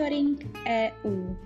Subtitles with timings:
[0.00, 1.36] Monitoring EU.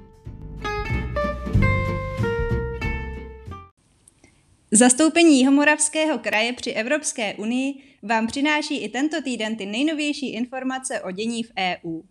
[4.71, 11.11] Zastoupení Jihomoravského kraje při Evropské unii vám přináší i tento týden ty nejnovější informace o
[11.11, 12.03] dění v EU.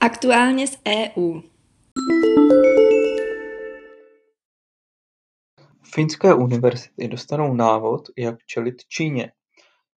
[0.00, 1.40] Aktuálně z EU.
[5.94, 9.32] Finské univerzity dostanou návod, jak čelit Číně.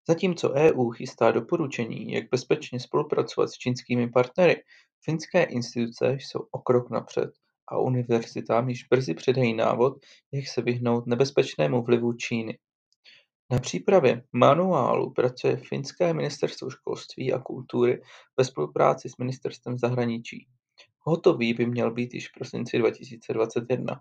[0.08, 4.62] Zatímco EU chystá doporučení, jak bezpečně spolupracovat s čínskými partnery,
[5.04, 7.30] finské instituce jsou o krok napřed
[7.68, 9.96] a univerzitám již brzy předají návod,
[10.32, 12.58] jak se vyhnout nebezpečnému vlivu Číny.
[13.50, 18.02] Na přípravě manuálu pracuje finské ministerstvo školství a kultury
[18.36, 20.46] ve spolupráci s ministerstvem zahraničí.
[21.00, 24.00] Hotový by měl být již v prosinci 2021.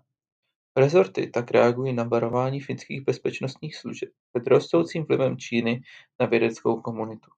[0.76, 5.80] Rezorty tak reagují na varování finských bezpečnostních služeb před rostoucím vlivem Číny
[6.20, 7.30] na vědeckou komunitu.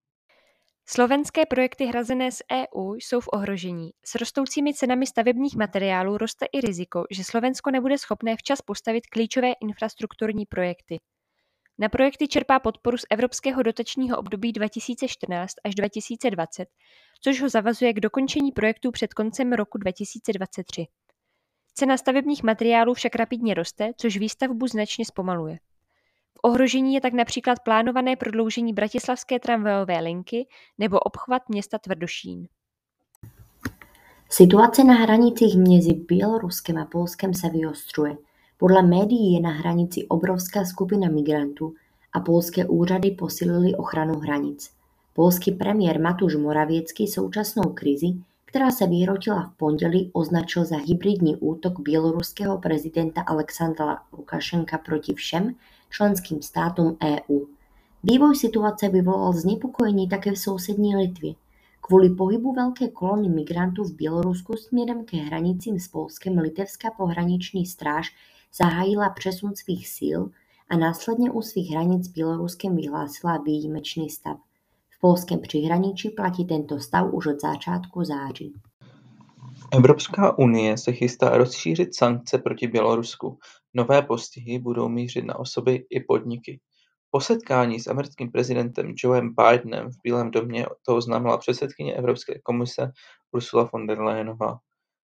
[0.88, 3.90] Slovenské projekty hrazené z EU jsou v ohrožení.
[4.04, 9.52] S rostoucími cenami stavebních materiálů roste i riziko, že Slovensko nebude schopné včas postavit klíčové
[9.62, 10.98] infrastrukturní projekty.
[11.78, 16.68] Na projekty čerpá podporu z Evropského dotačního období 2014 až 2020,
[17.20, 20.86] což ho zavazuje k dokončení projektů před koncem roku 2023.
[21.78, 25.58] Cena stavebních materiálů však rapidně roste, což výstavbu značně zpomaluje.
[26.34, 30.46] V ohrožení je tak například plánované prodloužení bratislavské tramvajové linky
[30.78, 32.48] nebo obchvat města Tvrdošín.
[34.30, 38.16] Situace na hranicích mezi Běloruskem a Polskem se vyostruje.
[38.56, 41.74] Podle médií je na hranici obrovská skupina migrantů
[42.12, 44.70] a polské úřady posílily ochranu hranic.
[45.12, 48.06] Polský premiér Matuš Moraviecký současnou krizi,
[48.48, 55.54] která se vyhrotila v pondělí, označil za hybridní útok běloruského prezidenta Alexandra Lukašenka proti všem
[55.90, 57.40] členským státům EU.
[58.02, 61.34] Vývoj situace vyvolal znepokojení také v sousední Litvě.
[61.80, 68.14] Kvůli pohybu velké kolony migrantů v Bělorusku směrem ke hranicím s Polskem litevská pohraniční stráž
[68.58, 70.20] zahájila přesun svých sil
[70.68, 74.45] a následně u svých hranic s Běloruskem vyhlásila výjimečný stav.
[74.96, 78.52] V polském příhraničí platí tento stav už od začátku září.
[79.72, 83.38] Evropská unie se chystá rozšířit sankce proti Bělorusku.
[83.74, 86.60] Nové postihy budou mířit na osoby i podniky.
[87.10, 92.92] Po setkání s americkým prezidentem Joeem Bidenem v Bílém domě to oznámila předsedkyně Evropské komise
[93.32, 94.58] Ursula von der Leyenová.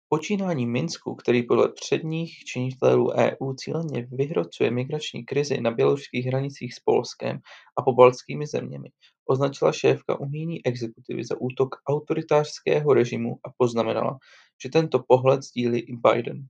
[0.08, 6.80] Počínání Minsku, který podle předních činitelů EU cíleně vyhrocuje migrační krizi na běloruských hranicích s
[6.80, 7.38] Polskem
[7.78, 8.88] a pobaltskými zeměmi,
[9.26, 14.18] označila šéfka unijní exekutivy za útok autoritářského režimu a poznamenala,
[14.62, 16.46] že tento pohled sdílí i Biden.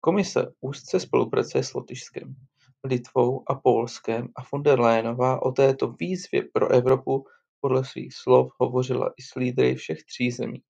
[0.00, 2.34] Komise úzce spolupracuje s Lotyšskem,
[2.84, 7.24] Litvou a Polskem a von der Leyenová o této výzvě pro Evropu
[7.60, 10.62] podle svých slov hovořila i s lídry všech tří zemí.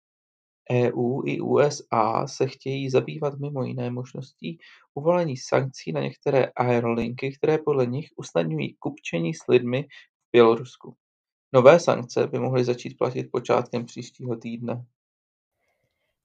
[0.72, 4.58] EU i USA se chtějí zabývat mimo jiné možností
[4.94, 10.96] uvalení sankcí na některé aerolinky, které podle nich usnadňují kupčení s lidmi v Bělorusku.
[11.54, 14.86] Nové sankce by mohly začít platit počátkem příštího týdne.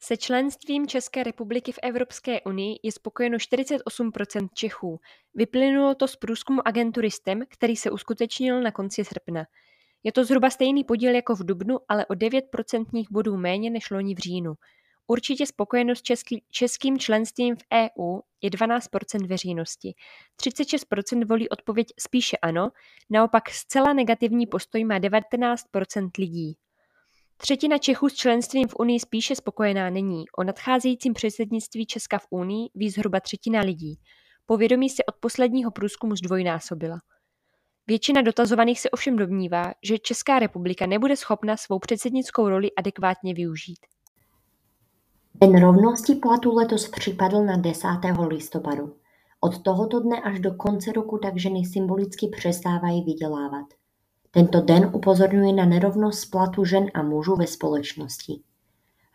[0.01, 5.01] Se členstvím České republiky v Evropské unii je spokojeno 48% Čechů.
[5.35, 9.45] Vyplynulo to z průzkumu agentury STEM, který se uskutečnil na konci srpna.
[10.03, 13.91] Je to zhruba stejný podíl jako v dubnu, ale o 9 procentních bodů méně než
[13.91, 14.55] loni v říjnu.
[15.07, 18.89] Určitě spokojenost český, českým členstvím v EU je 12
[19.27, 19.95] veřejnosti.
[20.43, 22.71] 36% volí odpověď spíše ano,
[23.11, 26.57] naopak zcela negativní postoj má 19% lidí.
[27.37, 30.25] Třetina Čechů s členstvím v Unii spíše spokojená není.
[30.39, 33.99] O nadcházejícím předsednictví Česka v Unii ví zhruba třetina lidí.
[34.47, 36.99] Povědomí se od posledního průzkumu zdvojnásobila.
[37.87, 43.79] Většina dotazovaných se ovšem domnívá, že Česká republika nebude schopna svou předsednickou roli adekvátně využít.
[45.43, 47.89] Den rovnosti platu letos připadl na 10.
[48.29, 48.95] listopadu.
[49.41, 53.67] Od tohoto dne až do konce roku tak ženy symbolicky přestávají vydělávat.
[54.31, 58.41] Tento den upozorňuje na nerovnost platu žen a mužů ve společnosti.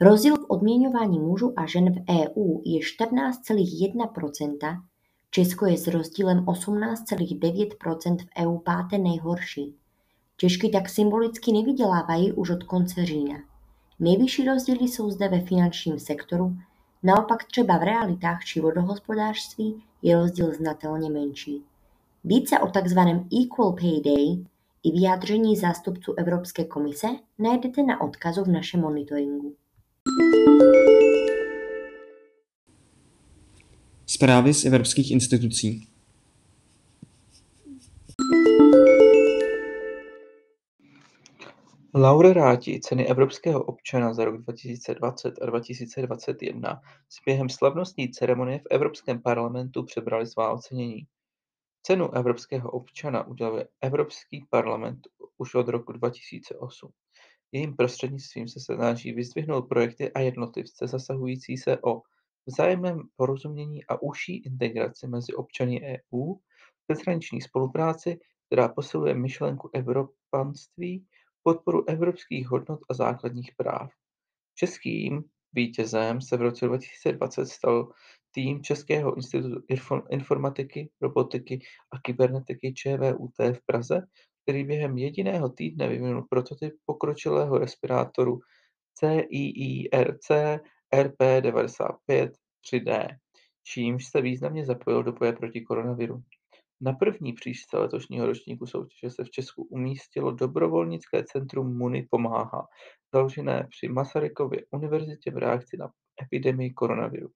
[0.01, 4.81] Rozdíl v odměňování mužů a žen v EU je 14,1%,
[5.31, 9.75] Česko je s rozdílem 18,9% v EU páté nejhorší.
[10.37, 13.56] Češky tak symbolicky nevydělávají už od konce října.
[13.99, 16.57] Nejvyšší rozdíly jsou zde ve finančním sektoru,
[17.03, 21.61] naopak třeba v realitách či vodohospodářství je rozdíl znatelně menší.
[22.23, 22.99] Více o tzv.
[23.43, 24.45] Equal Pay Day
[24.83, 27.07] i vyjádření zástupců Evropské komise
[27.39, 29.55] najdete na odkazu v našem monitoringu.
[34.05, 35.87] Zprávy z evropských institucí
[41.99, 49.21] Laureáti Ceny evropského občana za rok 2020 a 2021 si během slavnostní ceremonie v Evropském
[49.21, 51.07] parlamentu přebrali svá ocenění.
[51.81, 55.07] Cenu evropského občana uděluje Evropský parlament
[55.37, 56.91] už od roku 2008.
[57.51, 62.01] Jejím prostřednictvím se snaží vyzdvihnout projekty a jednotlivce zasahující se o
[62.45, 66.35] vzájemném porozumění a užší integraci mezi občany EU,
[66.87, 71.05] přeshraniční spolupráci, která posiluje myšlenku evropanství,
[71.43, 73.91] podporu evropských hodnot a základních práv.
[74.55, 75.23] Českým
[75.53, 77.91] vítězem se v roce 2020 stal
[78.31, 79.61] tým Českého institutu
[80.09, 81.59] informatiky, robotiky
[81.91, 84.01] a kybernetiky ČVUT v Praze,
[84.43, 88.39] který během jediného týdne vyvinul prototyp pokročilého respirátoru
[88.93, 90.29] CIIRC
[90.93, 92.31] RP95
[92.71, 93.17] 3D,
[93.63, 96.23] čímž se významně zapojil do boje proti koronaviru.
[96.81, 102.67] Na první příčce letošního ročníku soutěže se v Česku umístilo dobrovolnické centrum Muni pomáhá,
[103.13, 105.89] založené při Masarykově univerzitě v reakci na
[106.23, 107.29] epidemii koronaviru.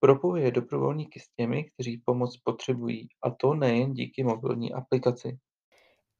[0.00, 5.38] Propojuje dobrovolníky s těmi, kteří pomoc potřebují, a to nejen díky mobilní aplikaci.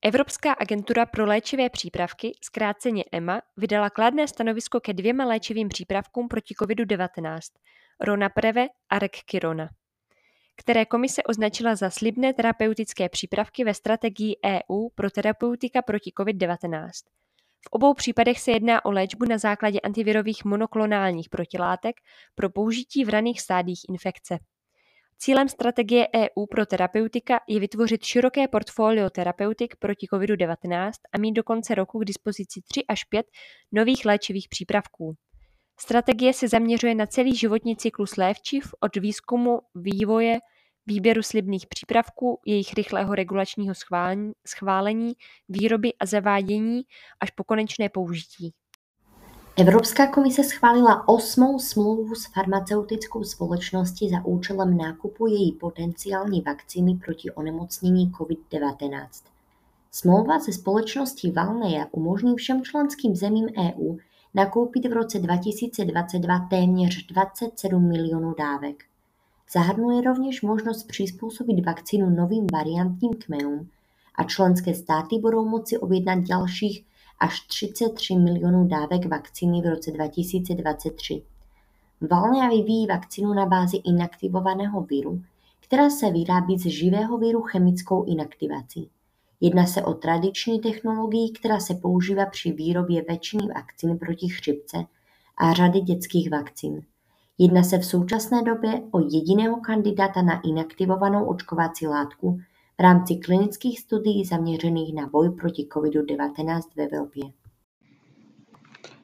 [0.04, 6.54] Evropská agentura pro léčivé přípravky, zkráceně EMA, vydala kladné stanovisko ke dvěma léčivým přípravkům proti
[6.54, 7.38] COVID-19,
[8.00, 9.68] Ronapreve a Rekkirona,
[10.60, 16.88] které komise označila za slibné terapeutické přípravky ve strategii EU pro terapeutika proti COVID-19.
[17.64, 21.96] V obou případech se jedná o léčbu na základě antivirových monoklonálních protilátek
[22.34, 24.38] pro použití v raných stádích infekce.
[25.18, 31.42] Cílem strategie EU pro terapeutika je vytvořit široké portfolio terapeutik proti COVID-19 a mít do
[31.42, 33.26] konce roku k dispozici 3 až 5
[33.72, 35.14] nových léčivých přípravků.
[35.82, 40.38] Strategie se zaměřuje na celý životní cyklus léčiv od výzkumu, vývoje,
[40.86, 43.74] výběru slibných přípravků, jejich rychlého regulačního
[44.46, 45.12] schválení,
[45.48, 46.82] výroby a zavádění
[47.20, 48.52] až po konečné použití.
[49.58, 57.30] Evropská komise schválila osmou smlouvu s farmaceutickou společností za účelem nákupu její potenciální vakcíny proti
[57.30, 59.08] onemocnění COVID-19.
[59.90, 63.96] Smlouva se společností Valnea umožní všem členským zemím EU
[64.34, 68.84] nakoupit v roce 2022 téměř 27 milionů dávek.
[69.52, 73.68] Zahrnuje rovněž možnost přizpůsobit vakcínu novým variantním kmenům
[74.14, 76.84] a členské státy budou moci objednat dalších
[77.18, 81.22] až 33 milionů dávek vakcíny v roce 2023.
[82.10, 85.22] Valnea vyvíjí vakcínu na bázi inaktivovaného viru,
[85.60, 88.90] která se vyrábí z živého viru chemickou inaktivací.
[89.40, 94.78] Jedná se o tradiční technologii, která se používá při výrobě většiny vakcín proti chřipce
[95.38, 96.82] a řady dětských vakcín.
[97.38, 102.40] Jedná se v současné době o jediného kandidáta na inaktivovanou očkovací látku
[102.78, 107.24] v rámci klinických studií zaměřených na boj proti COVID-19 v Evropě.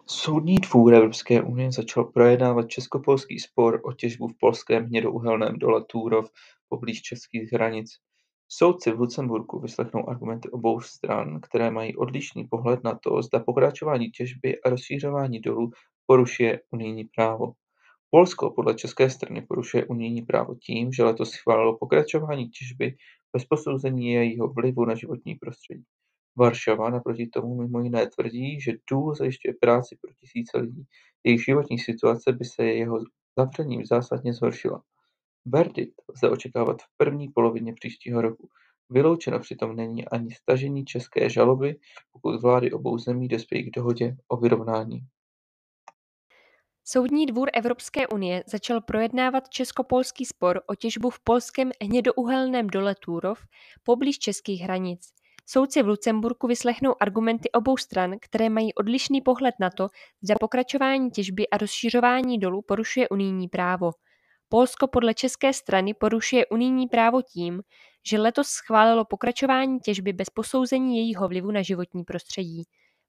[0.06, 6.30] Soudní dvůr Evropské unie začal projednávat česko-polský spor o těžbu v polském hnědouhelném dole Túrov
[6.68, 7.90] poblíž českých hranic.
[8.48, 14.10] Soudci v Lucemburku vyslechnou argumenty obou stran, které mají odlišný pohled na to, zda pokračování
[14.10, 15.70] těžby a rozšířování dolů
[16.06, 17.52] porušuje unijní právo.
[18.10, 22.96] Polsko podle české strany porušuje unijní právo tím, že letos schválilo pokračování těžby
[23.32, 25.84] bez posouzení jejího vlivu na životní prostředí.
[26.38, 30.84] Varšava naproti tomu mimo jiné tvrdí, že důl zajišťuje práci pro tisíce lidí,
[31.24, 33.00] jejich životní situace by se jeho
[33.38, 34.82] zavřením zásadně zhoršila.
[35.46, 38.48] Verdikt lze očekávat v první polovině příštího roku.
[38.90, 41.76] Vyloučeno přitom není ani stažení české žaloby,
[42.12, 45.00] pokud vlády obou zemí dospějí k dohodě o vyrovnání.
[46.84, 53.46] Soudní dvůr Evropské unie začal projednávat česko-polský spor o těžbu v polském hnědouhelném dole Túrov
[53.82, 55.08] poblíž českých hranic.
[55.46, 59.88] Soudci v Lucemburku vyslechnou argumenty obou stran, které mají odlišný pohled na to,
[60.22, 63.90] zda pokračování těžby a rozšířování dolu porušuje unijní právo.
[64.48, 67.62] Polsko podle české strany porušuje unijní právo tím,
[68.08, 72.62] že letos schválilo pokračování těžby bez posouzení jejího vlivu na životní prostředí.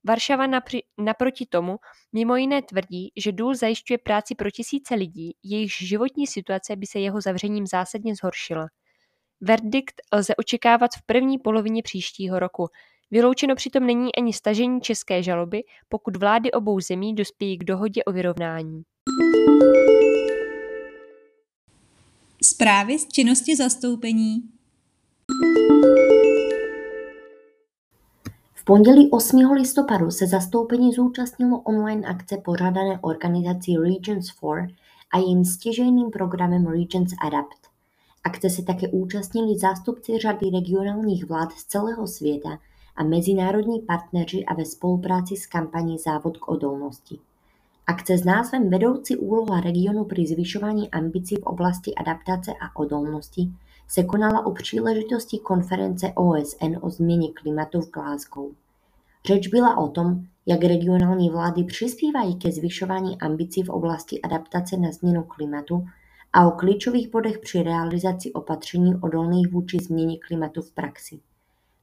[0.07, 1.77] Varšava napři, naproti tomu
[2.13, 6.99] mimo jiné tvrdí, že důl zajišťuje práci pro tisíce lidí, jejichž životní situace by se
[6.99, 8.67] jeho zavřením zásadně zhoršila.
[9.41, 12.67] Verdikt lze očekávat v první polovině příštího roku.
[13.11, 18.11] Vyloučeno přitom není ani stažení české žaloby, pokud vlády obou zemí dospějí k dohodě o
[18.11, 18.83] vyrovnání.
[22.61, 24.43] Zprávy z činnosti zastoupení
[28.65, 29.51] pondělí 8.
[29.51, 34.75] listopadu se zastoupení zúčastnilo online akce pořádané organizací Regions 4
[35.13, 37.67] a jejím stěžejným programem Regions Adapt.
[38.23, 42.59] Akce se také účastnili zástupci řady regionálních vlád z celého světa
[42.95, 47.19] a mezinárodní partneři a ve spolupráci s kampaní Závod k odolnosti.
[47.89, 53.51] Akce s názvem Vedoucí úloha regionu při zvyšování ambicí v oblasti adaptace a odolnosti
[53.87, 58.51] se konala u příležitosti konference OSN o změně klimatu v Glasgow.
[59.25, 64.91] Řeč byla o tom, jak regionální vlády přispívají ke zvyšování ambicí v oblasti adaptace na
[64.91, 65.85] změnu klimatu
[66.33, 71.19] a o klíčových bodech při realizaci opatření odolných vůči změně klimatu v praxi.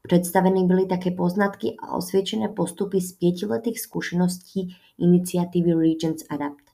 [0.09, 6.65] Představeny byly také poznatky a osvědčené postupy z pětiletých zkušeností iniciativy Regions Adapt.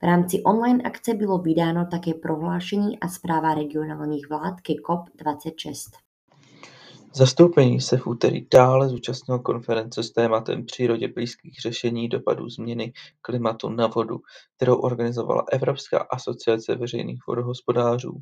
[0.00, 5.90] V rámci online akce bylo vydáno také prohlášení a zpráva regionálních vlád ke COP26.
[7.14, 13.68] Zastoupení se v úterý dále zúčastnilo konference s tématem přírodě blízkých řešení dopadů změny klimatu
[13.68, 14.20] na vodu,
[14.56, 18.12] kterou organizovala Evropská asociace veřejných vodohospodářů.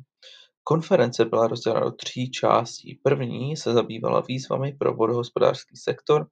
[0.67, 2.99] Konference byla rozdělena do tří částí.
[3.03, 6.27] První se zabývala výzvami pro vodohospodářský sektor,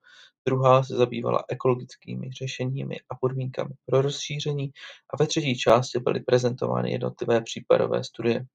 [0.47, 4.71] druhá se zabývala ekologickými řešeními a podmínkami pro rozšíření
[5.13, 8.45] a ve třetí části byly prezentovány jednotlivé případové studie.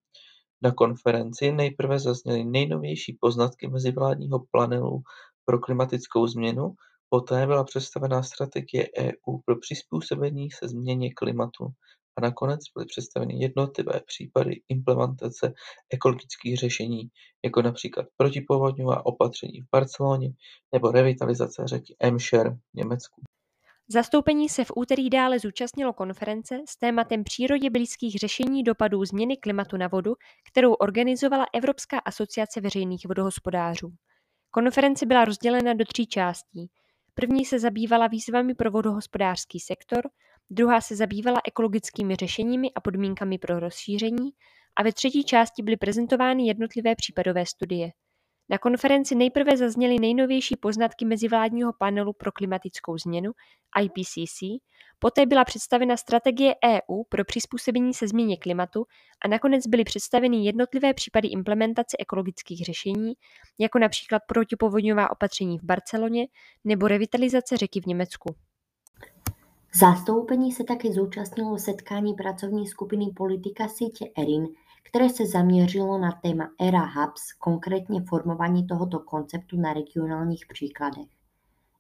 [0.63, 5.03] Na konferenci nejprve zazněly nejnovější poznatky mezivládního panelu
[5.45, 6.75] pro klimatickou změnu,
[7.09, 11.69] poté byla představena strategie EU pro přizpůsobení se změně klimatu
[12.19, 15.53] a nakonec byly představeny jednotlivé případy implementace
[15.91, 17.09] ekologických řešení,
[17.45, 20.31] jako například protipovodňová opatření v Barceloně
[20.73, 23.23] nebo revitalizace řeky Emscher v Německu.
[23.91, 29.77] Zastoupení se v úterý dále zúčastnilo konference s tématem přírodě blízkých řešení dopadů změny klimatu
[29.77, 30.15] na vodu,
[30.53, 33.93] kterou organizovala Evropská asociace veřejných vodohospodářů.
[34.51, 36.71] Konference byla rozdělena do tří částí.
[37.15, 40.03] První se zabývala výzvami pro vodohospodářský sektor,
[40.51, 44.31] druhá se zabývala ekologickými řešeními a podmínkami pro rozšíření
[44.77, 47.91] a ve třetí části byly prezentovány jednotlivé případové studie.
[48.51, 53.31] Na konferenci nejprve zazněly nejnovější poznatky mezivládního panelu pro klimatickou změnu
[53.83, 54.39] IPCC,
[54.99, 58.85] poté byla představena strategie EU pro přizpůsobení se změně klimatu
[59.25, 63.13] a nakonec byly představeny jednotlivé případy implementace ekologických řešení,
[63.61, 66.27] jako například protipovodňová opatření v Barceloně
[66.65, 68.35] nebo revitalizace řeky v Německu.
[69.81, 74.49] Zastoupení se také zúčastnilo setkání pracovní skupiny politika sítě ERIN,
[74.83, 81.07] které se zaměřilo na téma Era Hubs, konkrétně formování tohoto konceptu na regionálních příkladech.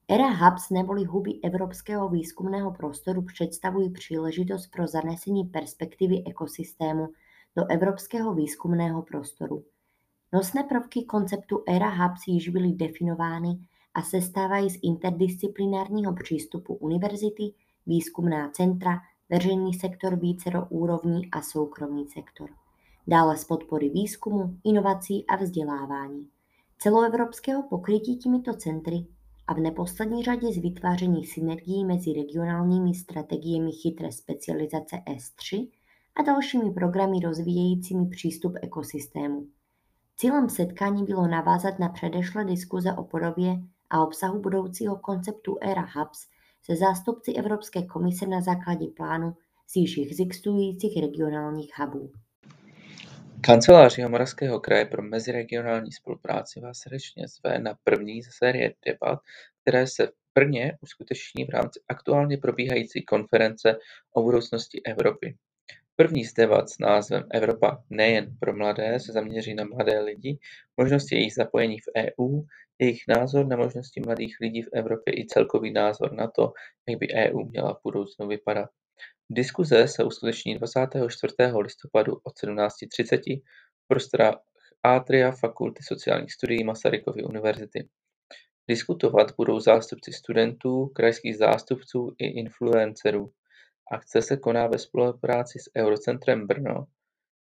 [0.09, 7.09] Era Hubs neboli huby evropského výzkumného prostoru představují příležitost pro zanesení perspektivy ekosystému
[7.57, 9.65] do evropského výzkumného prostoru.
[10.33, 13.59] Nosné prvky konceptu Era Hubs již byly definovány
[13.95, 17.53] a sestávají z interdisciplinárního přístupu univerzity,
[17.89, 18.99] výzkumná centra,
[19.31, 22.51] veřejný sektor vícero úrovní a soukromý sektor
[23.09, 26.29] dále z podpory výzkumu, inovací a vzdělávání,
[26.79, 29.07] celoevropského pokrytí těmito centry
[29.47, 35.69] a v neposlední řadě z vytváření synergií mezi regionálními strategiemi chytré specializace S3
[36.17, 39.47] a dalšími programy rozvíjejícími přístup ekosystému.
[40.17, 43.57] Cílem setkání bylo navázat na předešlé diskuze o podobě
[43.91, 46.27] a obsahu budoucího konceptu Era Hubs
[46.63, 49.37] se zástupci Evropské komise na základě plánu
[49.67, 52.13] z již existujících regionálních hubů.
[53.41, 59.19] Kancelář Jihomoravského kraje pro meziregionální spolupráci vás srdečně zve na první série debat,
[59.63, 63.79] které se v Brně uskuteční v rámci aktuálně probíhající konference
[64.15, 65.37] o budoucnosti Evropy.
[65.97, 70.39] První z debat s názvem Evropa nejen pro mladé se zaměří na mladé lidi,
[70.77, 72.43] možnosti jejich zapojení v EU,
[72.81, 76.53] jejich názor na možnosti mladých lidí v Evropě i celkový názor na to,
[76.89, 78.71] jak by EU měla v budoucnu vypadat.
[79.31, 81.35] Diskuze se uskuteční 24.
[81.61, 83.41] listopadu od 17.30
[83.85, 84.35] v prostorách
[84.83, 87.89] Atria Fakulty sociálních studií Masarykovy univerzity.
[88.69, 93.33] Diskutovat budou zástupci studentů, krajských zástupců i influencerů.
[93.93, 96.87] Akce se koná ve spolupráci s Eurocentrem Brno,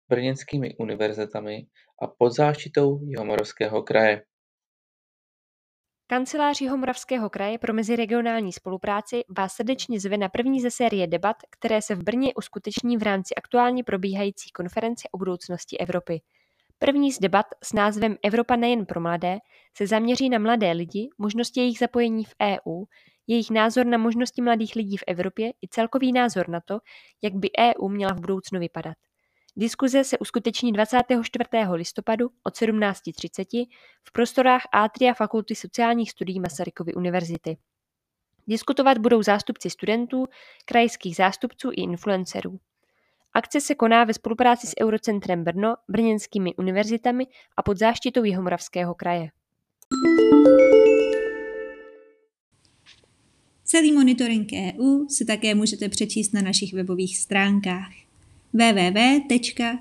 [0.08, 1.66] brněnskými univerzitami
[2.02, 4.22] a pod záštitou Jihomoravského kraje.
[6.10, 11.82] Kancelář Jihomoravského kraje pro meziregionální spolupráci vás srdečně zve na první ze série debat, které
[11.82, 16.20] se v Brně uskuteční v rámci aktuálně probíhající konference o budoucnosti Evropy.
[16.78, 19.38] První z debat s názvem Evropa nejen pro mladé
[19.76, 22.84] se zaměří na mladé lidi, možnosti jejich zapojení v EU,
[23.26, 26.78] jejich názor na možnosti mladých lidí v Evropě i celkový názor na to,
[27.22, 28.96] jak by EU měla v budoucnu vypadat.
[29.60, 31.44] Diskuze se uskuteční 24.
[31.72, 33.66] listopadu od 17.30
[34.04, 37.56] v prostorách Atria Fakulty sociálních studií Masarykovy univerzity.
[38.48, 40.26] Diskutovat budou zástupci studentů,
[40.64, 42.60] krajských zástupců i influencerů.
[43.32, 47.26] Akce se koná ve spolupráci s Eurocentrem Brno, brněnskými univerzitami
[47.56, 49.30] a pod záštitou Jihomoravského kraje.
[53.64, 58.09] Celý monitoring EU si také můžete přečíst na našich webových stránkách
[58.52, 59.78] www.kjmk.eu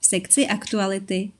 [0.00, 1.30] v sekci aktuality.